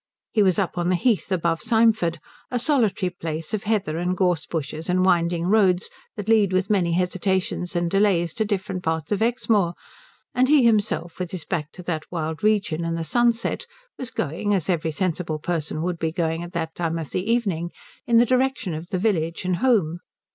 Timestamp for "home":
19.57-19.99